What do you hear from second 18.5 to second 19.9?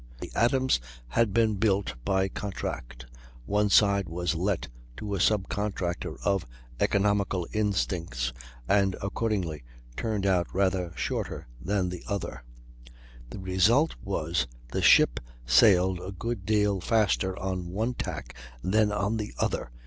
than on the other.